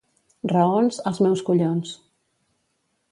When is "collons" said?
1.51-1.91